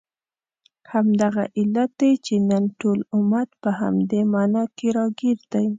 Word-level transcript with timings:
همدغه 0.93 1.43
علت 1.59 1.91
دی 2.01 2.11
چې 2.25 2.35
نن 2.49 2.63
ټول 2.79 2.99
امت 3.17 3.49
په 3.63 3.69
همدې 3.79 4.21
معما 4.33 4.63
کې 4.77 4.87
راګیر 4.97 5.37
دی. 5.53 5.67